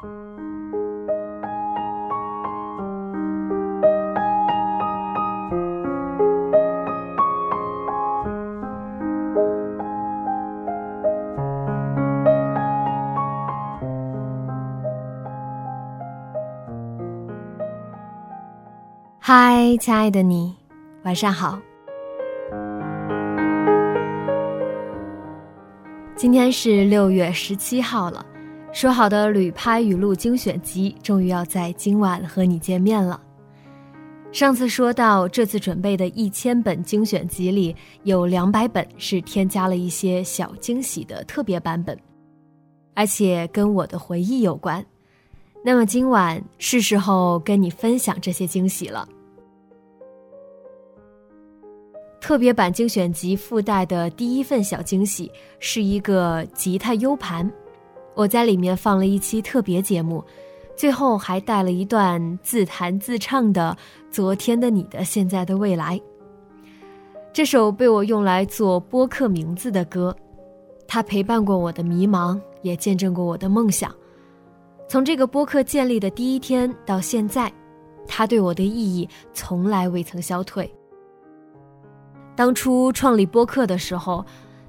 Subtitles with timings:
[0.00, 0.06] 嗨，
[19.80, 20.56] 亲爱的你，
[21.02, 21.58] 晚上好。
[26.14, 28.24] 今天是六月十七号了，
[28.78, 33.20] 说好的旅拍语录精选集终于要在今晚和你见面了。
[34.30, 41.98] 上次说到，这次准备的一千本精选集里，有两百本是添加了一些小惊喜的特别版本，
[42.94, 44.86] 而且跟我的回忆有关。
[45.64, 49.08] 那么今晚是时候跟你分享这些惊喜了。
[52.20, 57.50] 特别版精选集附带的第一份小惊喜是一个吉他 U 盘，
[58.18, 60.24] 我在里面放了一期特别节目，
[60.74, 63.78] 最后还带了一段自弹自唱的
[64.12, 65.96] 《昨天的你的现在的未来》。
[67.32, 70.12] 这首被我用来做播客名字的歌，
[70.88, 73.94] 它陪伴过我的迷茫，也见证过我的梦想。
[74.88, 77.52] 从这个播客建立的第一天到现在，
[78.08, 80.68] 它对我的意义从来未曾消退。
[82.34, 84.26] 当初创立播客的时候，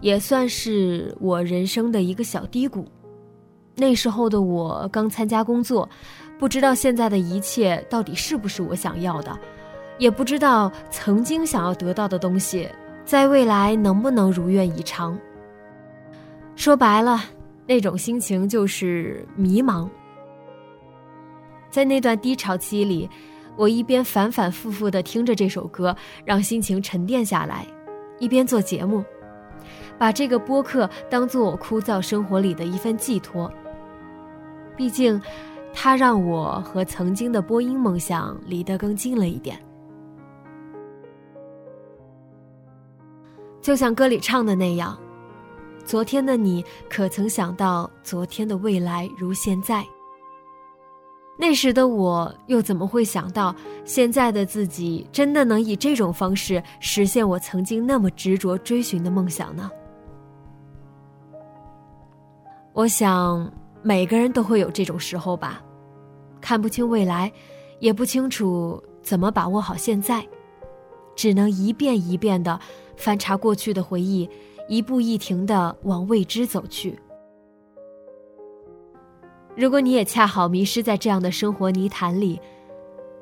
[0.00, 2.86] 也算是我人生的一个小低谷。
[3.74, 5.88] 那时候的我刚参加工作，
[6.38, 9.38] 不知道现在的一切到底是不是我想要的，
[9.98, 12.68] 也不知道曾经想要得到的东西，
[13.04, 15.18] 在未来能不能如愿以偿。
[16.56, 17.22] 说白了，
[17.66, 19.88] 那种心情就是迷茫。
[21.70, 23.08] 在那段低潮期里。
[23.54, 25.94] 我一边反反复复地听着这首歌，
[26.24, 27.66] 让心情沉淀下来，
[28.18, 29.04] 一边做节目，
[29.98, 33.52] 把这个播客当做我枯燥生活里的一份寄托。
[34.82, 35.22] 毕竟，
[35.72, 39.56] 它让我和曾经的播音梦想离得更近了一点。
[43.60, 44.98] 就像歌里唱的那样
[45.86, 49.86] ：“昨天的你，可曾想到昨天的未来如现在？”
[51.38, 53.54] 那时的我又怎么会想到，
[53.84, 59.70] 现在的自己真的能以这种方式实现我曾经那么执着追寻的梦想呢？
[62.72, 63.48] 我想
[63.82, 65.62] 每个人都会有这种时候吧，
[66.40, 67.32] 看不清未来，
[67.80, 70.24] 也不清楚怎么把握好现在，
[71.16, 72.58] 只能一遍一遍的
[72.96, 74.28] 翻查过去的回忆，
[74.68, 76.96] 一步一停的往未知走去。
[79.56, 82.40] 如果你也恰好迷失在这样的生活泥潭里，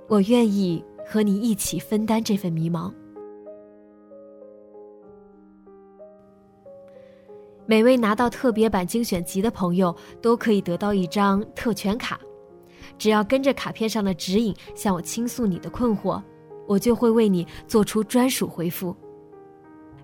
[0.09, 2.93] 我愿意和你一起分担这份迷茫。
[7.67, 12.19] 每位拿到特别版精选集的朋友都可以得到一张特权卡，
[12.99, 16.21] 只要跟着卡片上的指引向我倾诉你的困惑，
[16.67, 18.97] 我就会为你做出专属回复。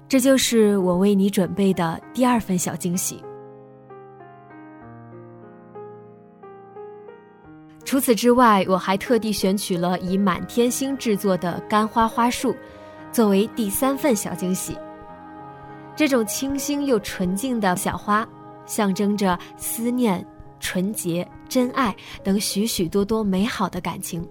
[0.08, 3.20] 这就是我为你准备的第二份小惊喜。
[7.84, 12.54] 除此之外，我还特地选取了以满天星制作的干花花束，
[13.10, 14.76] 作为第三份小惊喜。
[15.96, 18.28] 这种清新又纯净的小花，
[18.66, 20.24] 象征着思念、
[20.60, 24.24] 纯洁、真爱等许许多多美好的感情。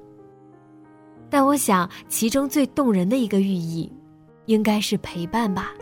[1.27, 3.91] 但我想，其中最动人的一个寓意，
[4.45, 5.73] 应该是陪伴吧。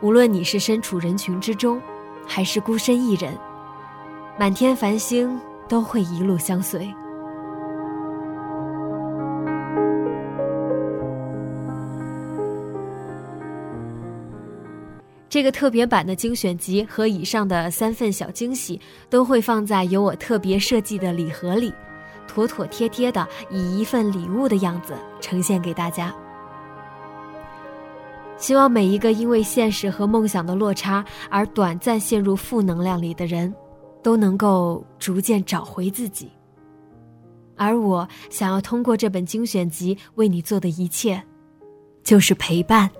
[0.00, 1.82] 无论你是身处人群之中，
[2.26, 3.36] 还是孤身一人。
[4.38, 5.38] 满天繁星
[5.68, 6.88] 都会一路相随。
[15.32, 21.72] 这个特别版的精选集和以上的三份小惊喜都会放在由我特别设计的礼盒里，
[22.28, 24.92] 妥妥帖帖的以一份礼物的样子
[25.22, 26.14] 呈现给大家。
[28.36, 33.50] 希望每一个因为现实和梦想的落差而短暂陷入负能量里的人。
[34.02, 36.28] 都能够逐渐找回自己。
[37.56, 41.22] 而我想要通过这本精选集为你做的一切，
[42.02, 42.90] 就是陪伴。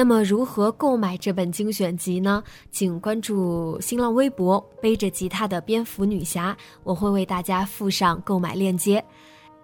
[0.00, 2.42] 那么，如何购买这本精选集呢？
[2.70, 9.04] 请关注新浪微博“背着吉他的蝙蝠女侠”，我会为大家附上购买链接。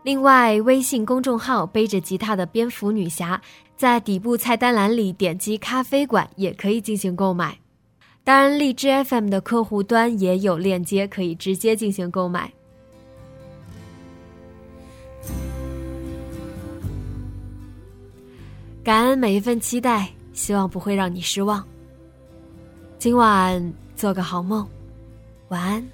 [0.02, 3.40] 另外，微信公众号“背着吉他的蝙蝠女侠”
[3.78, 7.58] 在底部菜单栏里点击“咖啡馆”也可以进行购买。
[8.22, 12.52] 当然，荔枝 FM 的客户端也有链接可以直接进行购买。
[18.84, 20.10] 感恩每一份期待。
[20.36, 21.66] 希望不会让你失望。
[22.98, 24.68] 今晚做个好梦，
[25.48, 25.84] 晚安。